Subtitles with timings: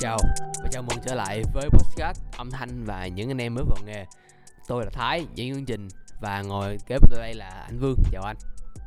[0.00, 0.18] chào
[0.62, 3.78] và chào mừng trở lại với podcast âm thanh và những anh em mới vào
[3.86, 4.04] nghề.
[4.68, 5.88] Tôi là Thái, diễn chương trình
[6.20, 7.94] và ngồi kế bên tôi đây là anh Vương.
[8.12, 8.36] Chào anh.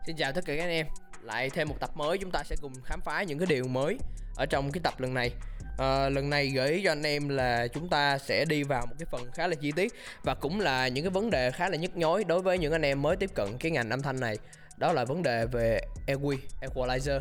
[0.08, 0.88] Xin chào tất cả các anh em
[1.22, 3.98] Lại thêm một tập mới chúng ta sẽ cùng khám phá những cái điều mới
[4.36, 5.32] Ở trong cái tập lần này
[5.78, 8.96] à, Lần này gợi ý cho anh em là chúng ta sẽ đi vào một
[9.00, 11.78] cái phần khá là chi tiết Và cũng là những cái vấn đề khá là
[11.78, 14.38] nhức nhối đối với những anh em mới tiếp cận cái ngành âm thanh này
[14.78, 17.20] Đó là vấn đề về EQ, Equalizer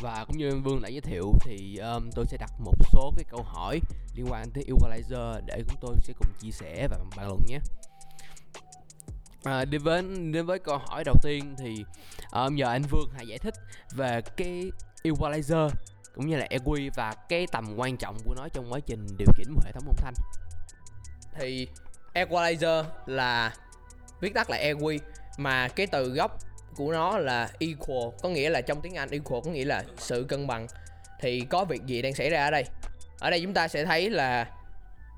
[0.00, 3.12] và cũng như anh Vương đã giới thiệu thì um, tôi sẽ đặt một số
[3.16, 3.80] cái câu hỏi
[4.14, 7.58] liên quan tới equalizer để chúng tôi sẽ cùng chia sẻ và bàn luận nhé.
[9.44, 11.84] À, đến với đến với câu hỏi đầu tiên thì
[12.32, 13.54] um, nhờ anh Vương hãy giải thích
[13.96, 14.70] về cái
[15.04, 15.70] equalizer
[16.14, 19.28] cũng như là EQ và cái tầm quan trọng của nó trong quá trình điều
[19.36, 20.14] chỉnh một hệ thống âm thanh.
[21.34, 21.68] Thì
[22.14, 23.54] Equalizer là
[24.20, 24.98] viết tắt là EQ
[25.38, 26.38] Mà cái từ gốc
[26.76, 30.26] của nó là equal, Có nghĩa là trong tiếng Anh equal có nghĩa là sự
[30.28, 30.66] cân bằng.
[31.20, 32.64] Thì có việc gì đang xảy ra ở đây?
[33.20, 34.50] Ở đây chúng ta sẽ thấy là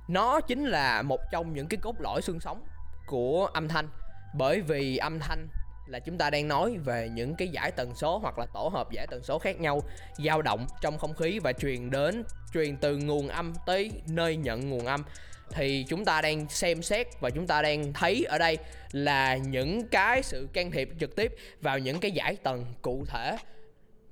[0.08, 2.64] Nó chính là một trong những cái cốt lõi xương sống
[3.06, 3.88] của âm thanh.
[4.34, 5.48] Bởi vì âm thanh
[5.88, 8.90] là chúng ta đang nói về những cái giải tần số hoặc là tổ hợp
[8.90, 9.82] giải tần số khác nhau
[10.24, 14.70] dao động trong không khí và truyền đến, truyền từ nguồn âm tới nơi nhận
[14.70, 15.04] nguồn âm
[15.50, 18.56] thì chúng ta đang xem xét và chúng ta đang thấy ở đây
[18.92, 23.36] là những cái sự can thiệp trực tiếp vào những cái giải tầng cụ thể.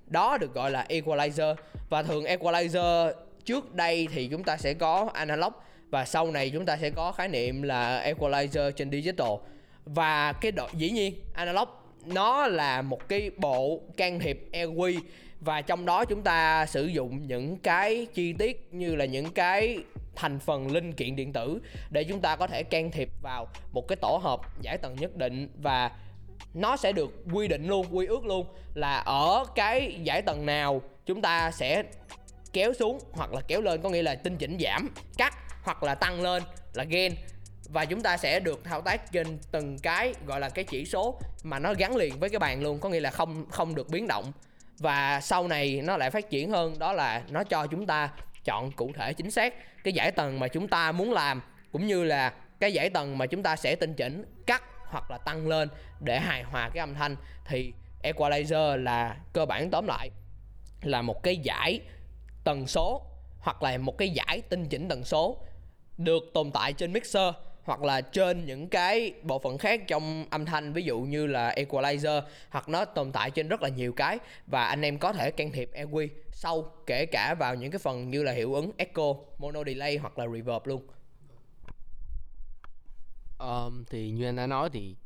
[0.06, 1.54] Đó được gọi là equalizer.
[1.88, 3.12] Và thường equalizer
[3.44, 5.52] trước đây thì chúng ta sẽ có analog
[5.90, 9.32] và sau này chúng ta sẽ có khái niệm là equalizer trên digital.
[9.84, 11.68] Và cái độ, dĩ nhiên, analog,
[12.04, 15.00] nó là một cái bộ can thiệp EQ
[15.40, 19.78] và trong đó chúng ta sử dụng những cái chi tiết như là những cái
[20.16, 23.88] thành phần linh kiện điện tử để chúng ta có thể can thiệp vào một
[23.88, 25.90] cái tổ hợp giải tầng nhất định và
[26.54, 30.82] nó sẽ được quy định luôn, quy ước luôn là ở cái giải tầng nào
[31.06, 31.82] chúng ta sẽ
[32.52, 35.94] kéo xuống hoặc là kéo lên, có nghĩa là tinh chỉnh giảm, cắt hoặc là
[35.94, 36.42] tăng lên
[36.74, 37.12] là gain.
[37.68, 41.18] Và chúng ta sẽ được thao tác trên từng cái gọi là cái chỉ số
[41.42, 44.06] mà nó gắn liền với cái bàn luôn, có nghĩa là không không được biến
[44.08, 44.32] động.
[44.78, 48.10] Và sau này nó lại phát triển hơn, đó là nó cho chúng ta
[48.46, 51.42] chọn cụ thể chính xác cái giải tầng mà chúng ta muốn làm,
[51.72, 55.18] cũng như là cái giải tầng mà chúng ta sẽ tinh chỉnh, cắt hoặc là
[55.18, 55.68] tăng lên
[56.00, 60.10] để hài hòa cái âm thanh, thì equalizer là cơ bản tóm lại
[60.82, 61.80] là một cái giải
[62.44, 63.06] tần số
[63.38, 65.38] hoặc là một cái giải tinh chỉnh tần số
[65.98, 67.34] được tồn tại trên mixer
[67.66, 71.54] hoặc là trên những cái bộ phận khác trong âm thanh ví dụ như là
[71.56, 75.30] equalizer hoặc nó tồn tại trên rất là nhiều cái và anh em có thể
[75.30, 79.14] can thiệp EQ sau kể cả vào những cái phần như là hiệu ứng echo,
[79.38, 80.86] mono delay hoặc là reverb luôn.
[83.38, 84.96] Um, thì như anh đã nói thì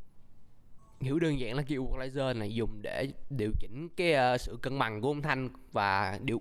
[1.01, 4.79] hiểu đơn giản là cái equalizer này dùng để điều chỉnh cái uh, sự cân
[4.79, 6.41] bằng của âm thanh và điều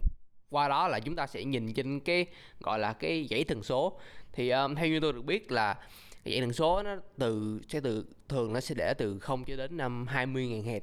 [0.49, 2.25] qua đó là chúng ta sẽ nhìn trên cái
[2.59, 3.99] gọi là cái dãy tần số
[4.33, 5.75] thì um, theo như tôi được biết là
[6.23, 9.55] cái dãy tần số nó từ, sẽ từ, thường nó sẽ để từ 0 cho
[9.55, 10.79] đến um, năm 20 ngàn Hz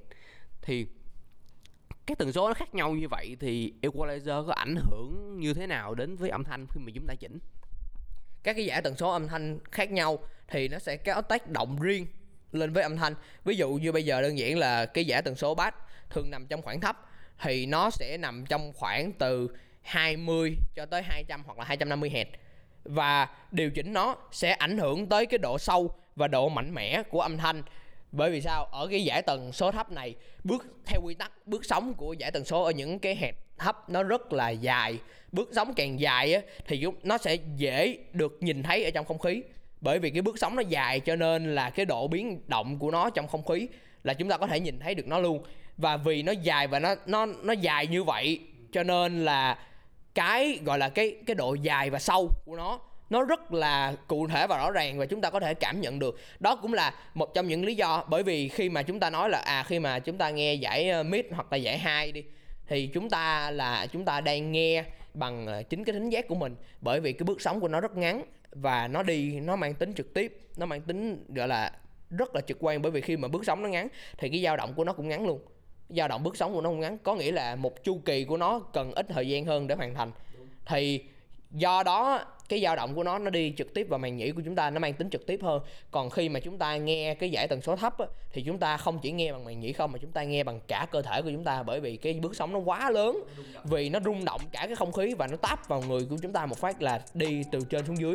[0.62, 0.86] thì
[2.06, 5.66] cái tần số nó khác nhau như vậy thì equalizer có ảnh hưởng như thế
[5.66, 7.38] nào đến với âm thanh khi mà chúng ta chỉnh?
[8.42, 11.80] Các cái giải tần số âm thanh khác nhau thì nó sẽ có tác động
[11.80, 12.06] riêng
[12.52, 13.14] lên với âm thanh.
[13.44, 15.76] Ví dụ như bây giờ đơn giản là cái giải tần số bass
[16.10, 16.96] thường nằm trong khoảng thấp
[17.38, 19.48] thì nó sẽ nằm trong khoảng từ
[19.82, 22.26] 20 cho tới 200 hoặc là 250 Hz
[22.88, 27.02] và điều chỉnh nó sẽ ảnh hưởng tới cái độ sâu và độ mạnh mẽ
[27.02, 27.62] của âm thanh.
[28.12, 28.64] Bởi vì sao?
[28.64, 30.14] Ở cái giải tần số thấp này
[30.44, 33.90] bước theo quy tắc bước sóng của giải tần số ở những cái hẹp thấp
[33.90, 34.98] nó rất là dài.
[35.32, 39.18] Bước sóng càng dài á, thì nó sẽ dễ được nhìn thấy ở trong không
[39.18, 39.42] khí.
[39.80, 42.90] Bởi vì cái bước sóng nó dài cho nên là cái độ biến động của
[42.90, 43.68] nó trong không khí
[44.02, 45.44] là chúng ta có thể nhìn thấy được nó luôn.
[45.76, 48.40] Và vì nó dài và nó nó nó dài như vậy
[48.72, 49.58] cho nên là
[50.16, 54.26] cái, gọi là cái cái độ dài và sâu của nó nó rất là cụ
[54.26, 56.20] thể và rõ ràng và chúng ta có thể cảm nhận được.
[56.40, 59.30] Đó cũng là một trong những lý do bởi vì khi mà chúng ta nói
[59.30, 62.24] là à khi mà chúng ta nghe giải ờ, mid hoặc là giải hai đi,
[62.66, 64.84] thì chúng ta là, chúng ta đang nghe
[65.14, 66.56] bằng ờ, chính cái thính giác của mình.
[66.80, 69.92] Bởi vì cái bước sóng của nó rất ngắn và nó đi, nó mang tính
[69.94, 71.72] trực tiếp, nó mang tính, gọi là,
[72.10, 72.82] rất là trực quan.
[72.82, 73.88] Bởi vì khi mà bước sóng nó ngắn,
[74.18, 75.40] thì cái dao động của nó cũng ngắn luôn
[75.88, 76.98] dao động bước sóng của nó không ngắn.
[76.98, 79.94] Có nghĩa là một chu kỳ của nó cần ít thời gian hơn để hoàn
[79.94, 80.12] thành.
[80.66, 81.04] Thì
[81.50, 84.42] do đó cái dao động của nó nó đi trực tiếp vào màng nhĩ của
[84.44, 85.62] chúng ta nó mang tính trực tiếp hơn.
[85.90, 88.76] Còn khi mà chúng ta nghe cái giải tần số thấp á, thì chúng ta
[88.76, 91.22] không chỉ nghe bằng màng nhĩ không mà chúng ta nghe bằng cả cơ thể
[91.22, 93.24] của chúng ta bởi vì cái bước sóng nó quá lớn.
[93.64, 96.32] Vì nó rung động cả cái không khí và nó táp vào người của chúng
[96.32, 98.14] ta một phát là đi từ trên xuống dưới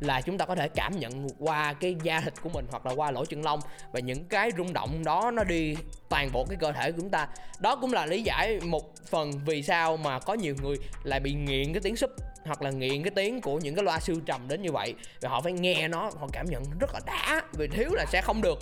[0.00, 2.92] là chúng ta có thể cảm nhận qua cái da thịt của mình hoặc là
[2.92, 3.60] qua lỗ chân lông.
[3.92, 5.76] Và những cái rung động đó nó đi
[6.08, 7.28] toàn bộ cái cơ thể của chúng ta.
[7.60, 11.32] Đó cũng là lý giải một phần vì sao mà có nhiều người lại bị
[11.32, 12.10] nghiện cái tiếng súp
[12.44, 15.28] hoặc là nghiện cái tiếng của những cái loa siêu trầm đến như vậy và
[15.28, 18.42] họ phải nghe nó họ cảm nhận rất là đã vì thiếu là sẽ không
[18.42, 18.58] được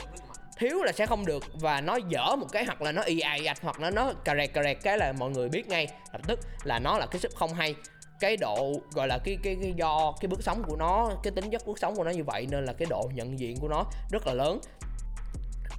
[0.60, 3.46] thiếu là sẽ không được và nó dở một cái hoặc là nó y ai
[3.46, 6.20] ạch hoặc là nó cà rẹt cà rẹt cái là mọi người biết ngay lập
[6.26, 7.74] tức là nó là cái sức không hay.
[8.20, 11.50] Cái độ gọi là cái cái, cái do cái bước sóng của nó cái tính
[11.50, 13.84] chất bước sóng của nó như vậy nên là cái độ nhận diện của nó
[14.12, 14.60] rất là lớn.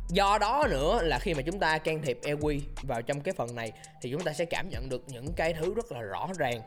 [0.09, 3.55] Do đó nữa là khi mà chúng ta can thiệp EQ vào trong cái phần
[3.55, 3.71] này
[4.01, 6.61] thì chúng ta sẽ cảm nhận được những cái thứ rất là rõ ràng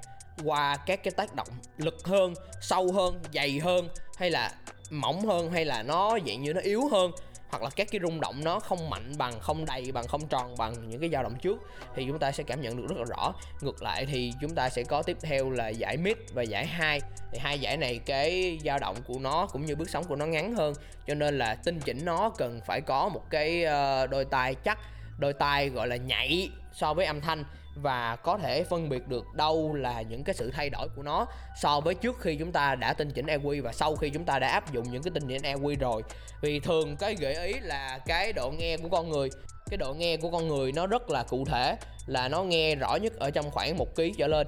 [0.44, 4.52] qua các cái tác động lực hơn, sâu hơn, dày hơn, hay là
[4.90, 7.10] mỏng hơn, hay là nó dạng như nó yếu hơn,
[7.50, 10.54] hoặc là các cái rung động nó không mạnh bằng, không đầy bằng, không tròn
[10.58, 11.58] bằng những cái dao động trước,
[11.94, 13.34] thì chúng ta sẽ cảm nhận được rất là rõ.
[13.60, 17.00] Ngược lại thì chúng ta sẽ có tiếp theo là giải mid và giải hai.
[17.32, 20.26] Thì hai giải này cái dao động của nó cũng như bước sóng của nó
[20.26, 20.74] ngắn hơn,
[21.06, 24.78] cho nên là tinh chỉnh nó cần phải có một cái ờ, đôi tai chắc,
[25.18, 27.44] đôi tai gọi là nhạy so với âm thanh
[27.74, 31.26] và có thể phân biệt được đâu là những cái sự thay đổi của nó
[31.62, 34.38] so với trước khi chúng ta đã tinh chỉnh EQ và sau khi chúng ta
[34.38, 36.02] đã áp dụng những cái tinh chỉnh EQ rồi.
[36.42, 39.28] Vì thường cái gợi ý là cái độ nghe của con người,
[39.70, 41.76] cái độ nghe của con người nó rất là cụ thể,
[42.06, 44.46] là nó nghe rõ nhất ở trong khoảng một ký trở lên.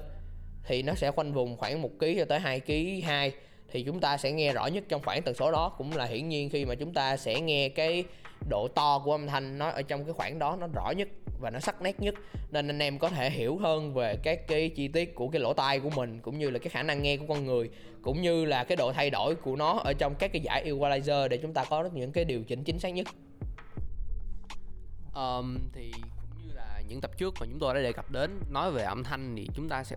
[0.63, 3.31] Thì nó sẽ khoanh vùng khoảng một ký cho tới 2 ký 2
[3.71, 5.69] thì chúng ta sẽ nghe rõ nhất trong khoảng tần số đó.
[5.77, 8.03] Cũng là hiển nhiên khi mà chúng ta sẽ nghe cái
[8.49, 11.07] độ to của âm thanh nó ở trong cái khoảng đó nó rõ nhất
[11.39, 12.15] và nó sắc nét nhất.
[12.51, 15.53] Nên anh em có thể hiểu hơn về các cái chi tiết của cái lỗ
[15.53, 17.69] tai của mình cũng như là cái khả năng nghe của con người
[18.01, 21.27] cũng như là cái độ thay đổi của nó ở trong các cái giải equalizer
[21.27, 23.07] để chúng ta có những cái điều chỉnh chính xác nhất.
[25.15, 28.39] Um, thì cũng như là những tập trước mà chúng tôi đã đề cập đến
[28.49, 29.95] nói về âm thanh thì chúng ta sẽ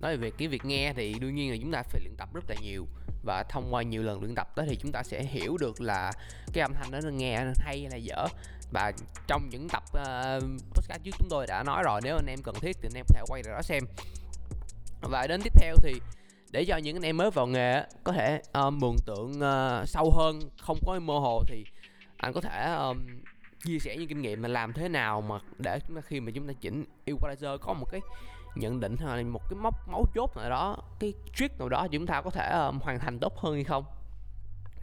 [0.00, 2.44] nói về cái việc nghe thì đương nhiên là chúng ta phải luyện tập rất
[2.48, 2.86] là nhiều.
[3.24, 6.12] Và thông qua nhiều lần luyện tập đó thì chúng ta sẽ hiểu được là
[6.52, 8.26] cái âm thanh đó nó nghe hay hay là dở
[8.72, 8.92] và
[9.26, 10.42] trong những tập uh,
[10.74, 13.04] podcast trước chúng tôi đã nói rồi nếu anh em cần thiết thì anh em
[13.08, 13.84] có thể quay lại đó xem.
[15.00, 16.00] Và đến tiếp theo thì
[16.50, 20.10] để cho những anh em mới vào nghề có thể uh, mường tượng uh, sâu
[20.16, 21.64] hơn không có mơ hồ thì
[22.16, 23.06] anh có thể um,
[23.64, 26.32] chia sẻ những kinh nghiệm mà làm thế nào mà để chúng ta khi mà
[26.34, 28.00] chúng ta chỉnh equalizer có một cái
[28.54, 32.06] nhận định hay một cái mốc máu chốt nào đó cái trick nào đó chúng
[32.06, 33.84] ta có thể um, hoàn thành tốt hơn hay không?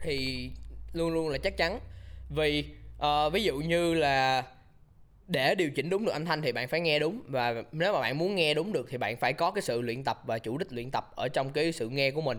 [0.02, 0.52] Thì
[0.94, 1.80] luôn luôn là chắc chắn
[2.30, 4.44] vì à, ví dụ như là
[5.28, 8.02] để điều chỉnh đúng được âm thanh thì bạn phải nghe đúng và nếu mà
[8.02, 10.58] bạn muốn nghe đúng được thì bạn phải có cái sự luyện tập và chủ
[10.58, 12.38] đích luyện tập ở trong cái sự nghe của mình.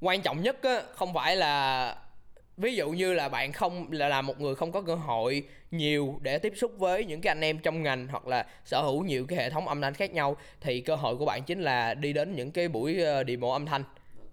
[0.00, 1.96] Quan trọng nhất á, không phải là
[2.56, 6.18] ví dụ như là bạn không là, là một người không có cơ hội nhiều
[6.22, 9.26] để tiếp xúc với những cái anh em trong ngành hoặc là sở hữu nhiều
[9.26, 12.12] cái hệ thống âm thanh khác nhau thì cơ hội của bạn chính là đi
[12.12, 13.84] đến những cái buổi ờ, demo âm thanh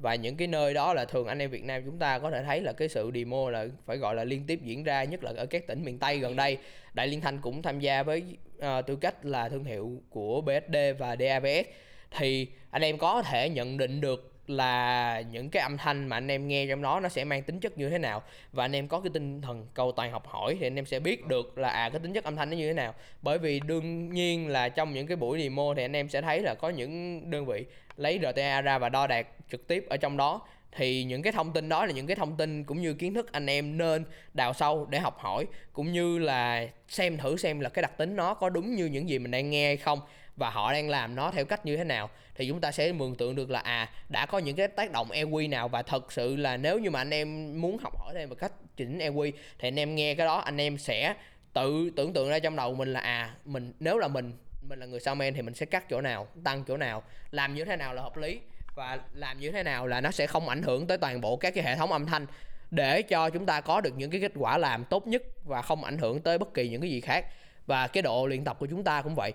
[0.01, 2.43] và những cái nơi đó là thường anh em Việt Nam chúng ta có thể
[2.43, 5.33] thấy là cái sự demo là phải gọi là liên tiếp diễn ra nhất là
[5.37, 6.57] ở các tỉnh miền Tây gần đây.
[6.93, 8.23] Đại Liên Thanh cũng tham gia với
[8.57, 11.67] uh, tư cách là thương hiệu của BSD và DABS
[12.11, 16.31] thì anh em có thể nhận định được là những cái âm thanh mà anh
[16.31, 18.23] em nghe trong đó nó sẽ mang tính chất như thế nào.
[18.51, 20.99] Và anh em có cái tinh thần cầu toàn học hỏi thì anh em sẽ
[20.99, 22.93] biết được là à cái tính chất âm thanh nó như thế nào.
[23.21, 26.41] Bởi vì đương nhiên là trong những cái buổi demo thì anh em sẽ thấy
[26.41, 27.65] là có những đơn vị
[27.97, 30.41] lấy RTA ra và đo đạt trực tiếp ở trong đó.
[30.75, 33.31] Thì những cái thông tin đó là những cái thông tin cũng như kiến thức
[33.31, 37.69] anh em nên đào sâu để học hỏi, cũng như là xem thử xem là
[37.69, 39.99] cái đặc tính nó có đúng như những gì mình đang nghe hay không
[40.41, 43.15] và họ đang làm nó theo cách như thế nào, thì chúng ta sẽ mường
[43.15, 46.35] tượng được là à đã có những cái tác động EQ nào và thật sự
[46.35, 49.67] là nếu như mà anh em muốn học hỏi thêm về cách chỉnh EQ thì
[49.67, 51.13] anh em nghe cái đó, anh em sẽ
[51.53, 54.33] tự tưởng tượng ra trong đầu mình là à mình, nếu là mình
[54.69, 57.65] mình là người men thì mình sẽ cắt chỗ nào, tăng chỗ nào, làm như
[57.65, 58.39] thế nào là hợp lý
[58.75, 61.53] và làm như thế nào là nó sẽ không ảnh hưởng tới toàn bộ các
[61.55, 62.25] cái hệ thống âm thanh
[62.71, 65.83] để cho chúng ta có được những cái kết quả làm tốt nhất và không
[65.83, 67.25] ảnh hưởng tới bất kỳ những cái gì khác.
[67.65, 69.33] Và cái độ luyện tập của chúng ta cũng vậy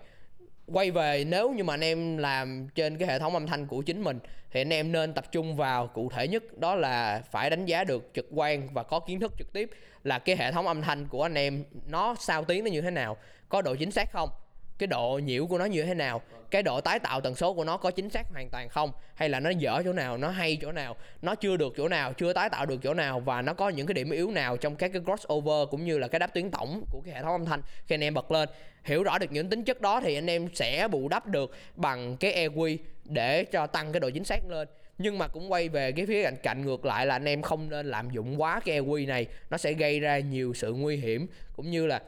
[0.67, 3.83] quay về, nếu như mà anh em làm trên cái hệ thống âm thanh của
[3.83, 4.19] chính mình,
[4.51, 7.85] thì anh em nên tập trung vào cụ thể nhất, đó là phải đánh giá
[7.85, 9.71] được trực quan và có kiến thức trực tiếp
[10.05, 12.91] là cái hệ thống âm thanh của anh em nó sao tiếng nó như thế
[12.91, 13.17] nào,
[13.49, 14.31] có độ chính xác không
[14.79, 17.65] cái độ nhiễu của nó như thế nào, cái độ tái tạo tần số của
[17.65, 20.59] nó có chính xác hoàn toàn không, hay là nó dở chỗ nào, nó hay
[20.63, 23.55] chỗ nào, nó chưa được chỗ nào, chưa tái tạo được chỗ nào, và nó
[23.55, 26.35] có những cái điểm yếu nào trong các cái crossover cũng như là cái đáp
[26.35, 28.49] tuyến tổng của cái hệ thống âm thanh khi anh em bật lên.
[28.85, 32.17] Hiểu rõ được những tính chất đó thì anh em sẽ bù đắp được bằng
[32.17, 34.69] cái EQ để cho tăng cái độ chính xác lên.
[34.99, 37.71] Nhưng mà cũng quay về cái phía cạnh cạnh ngược lại là anh em không
[37.71, 41.27] nên lạm dụng quá cái EQ này, nó sẽ gây ra nhiều sự nguy hiểm
[41.57, 42.03] cũng như là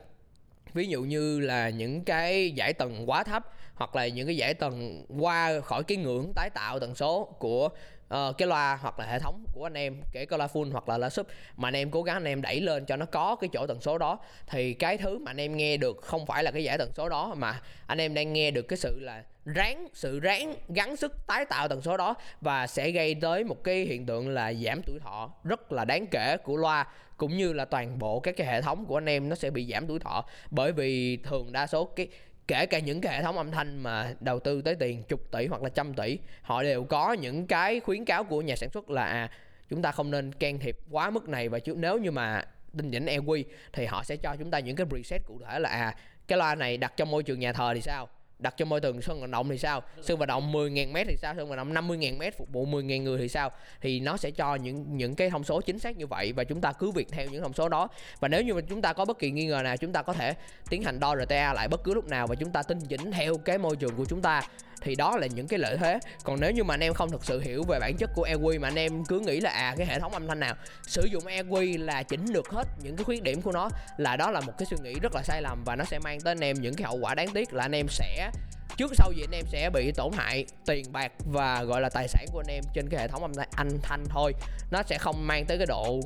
[0.74, 4.54] ví dụ như là những cái giải tầng quá thấp hoặc là những cái giải
[4.54, 7.68] tầng qua khỏi cái ngưỡng tái tạo tần số của
[8.14, 10.88] uh, cái loa hoặc là hệ thống của anh em kể cả loa full hoặc
[10.88, 13.36] là loa sub mà anh em cố gắng anh em đẩy lên cho nó có
[13.36, 14.18] cái chỗ tần số đó.
[14.46, 17.08] Thì cái thứ mà anh em nghe được không phải là cái giải tần số
[17.08, 21.26] đó mà anh em đang nghe được cái sự là ráng sự ráng gắng sức
[21.26, 24.80] tái tạo tần số đó và sẽ gây tới một cái hiện tượng là giảm
[24.86, 26.86] tuổi thọ rất là đáng kể của loa
[27.16, 29.66] cũng như là toàn bộ các cái hệ thống của anh em nó sẽ bị
[29.72, 30.24] giảm tuổi thọ.
[30.50, 32.08] Bởi vì thường đa số cái
[32.48, 35.46] kể cả những cái hệ thống âm thanh mà đầu tư tới tiền, chục tỷ
[35.46, 38.90] hoặc là trăm tỷ, họ đều có những cái khuyến cáo của nhà sản xuất
[38.90, 39.30] là à
[39.68, 42.42] chúng ta không nên can thiệp quá mức này và chứ, nếu như mà
[42.76, 45.68] tinh chỉnh EQ thì họ sẽ cho chúng ta những cái preset cụ thể là
[45.68, 45.94] à
[46.28, 48.08] cái loa này đặt trong môi trường nhà thờ thì sao?
[48.38, 49.82] Đặt cho môi trường sân vận động thì sao?
[50.02, 51.34] Sân vận động 10.000 mét thì sao?
[51.36, 53.50] Sân vận động 50.000 mét, phục vụ 10.000 người thì sao?
[53.80, 56.60] Thì nó sẽ cho những những cái thông số chính xác như vậy và chúng
[56.60, 57.88] ta cứ việc theo những thông số đó.
[58.20, 60.12] Và nếu như mà chúng ta có bất kỳ nghi ngờ nào, chúng ta có
[60.12, 60.34] thể
[60.70, 63.36] tiến hành đo RTA lại bất cứ lúc nào và chúng ta tinh chỉnh theo
[63.36, 64.42] cái môi trường của chúng ta
[64.82, 65.98] thì đó là những cái lợi thế.
[66.24, 68.60] Còn nếu như mà anh em không thực sự hiểu về bản chất của EQ
[68.60, 71.24] mà anh em cứ nghĩ là à cái hệ thống âm thanh nào sử dụng
[71.24, 74.52] EQ là chỉnh được hết những cái khuyết điểm của nó là đó là một
[74.58, 76.74] cái suy nghĩ rất là sai lầm và nó sẽ mang tới anh em những
[76.74, 78.30] cái hậu quả đáng tiếc là anh em sẽ
[78.76, 82.08] trước sau gì anh em sẽ bị tổn hại tiền bạc và gọi là tài
[82.08, 84.32] sản của anh em trên cái hệ thống âm thanh, thanh thôi.
[84.70, 86.00] Nó sẽ không mang tới cái độ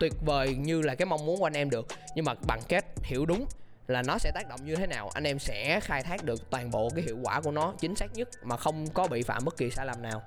[0.00, 1.86] tuyệt vời như là cái mong muốn của anh em được.
[2.14, 3.46] Nhưng mà bằng cách hiểu đúng
[3.88, 6.70] là nó sẽ tác động như thế nào anh em sẽ khai thác được toàn
[6.70, 9.56] bộ cái hiệu quả của nó chính xác nhất mà không có bị phạm bất
[9.56, 10.22] kỳ sai lầm nào.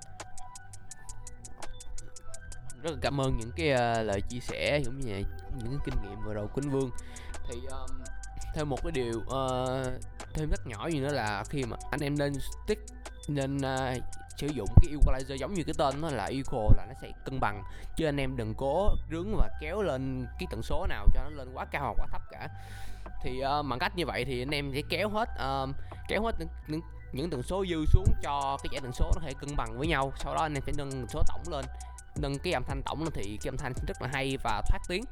[2.83, 5.19] Rất là cảm ơn những cái uh, lời chia sẻ cũng như là
[5.57, 6.91] những kinh nghiệm vừa rồi của Vương.
[7.49, 8.03] Thì um,
[8.55, 10.01] thêm một cái điều uh,
[10.33, 12.81] thêm rất nhỏ gì nữa là khi mà anh em nên stick
[13.27, 14.03] nên uh,
[14.37, 17.39] sử dụng cái equalizer giống như cái tên nó là equal là nó sẽ cân
[17.39, 17.63] bằng.
[17.95, 21.29] Chứ anh em đừng cố rướng và kéo lên cái tần số nào cho nó
[21.29, 22.49] lên quá cao hoặc quá thấp cả
[23.23, 25.69] thì uh, bằng cách như vậy thì anh em sẽ kéo hết uh,
[26.07, 26.81] kéo hết những, những
[27.13, 29.87] những tần số dư xuống cho cái giải tần số nó thể cân bằng với
[29.87, 30.13] nhau.
[30.17, 31.65] Sau đó anh em sẽ nâng tần số tổng lên
[32.21, 34.79] nâng cái âm thanh tổng lên thì cái âm thanh rất là hay và thoát
[34.87, 35.03] tiếng.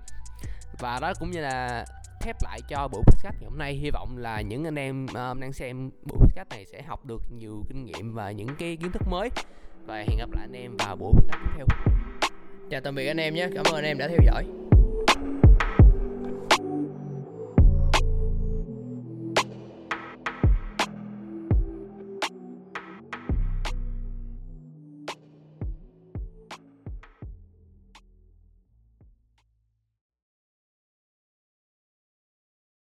[0.80, 1.86] Và đó cũng như là
[2.22, 3.74] khép lại cho buổi podcast ngày hôm nay.
[3.74, 7.22] Hy vọng là những anh em uh, đang xem buổi podcast này sẽ học được
[7.32, 9.30] nhiều kinh nghiệm và những cái kiến thức mới.
[9.86, 11.66] Và hẹn gặp lại anh em vào buổi podcast tiếp theo.
[12.70, 13.50] Chào tạm biệt anh em nhé.
[13.56, 14.69] Cảm ơn anh em đã theo dõi.